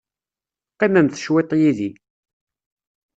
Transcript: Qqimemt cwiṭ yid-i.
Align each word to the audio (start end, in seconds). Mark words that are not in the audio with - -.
Qqimemt 0.73 1.19
cwiṭ 1.23 1.49
yid-i. 1.61 1.89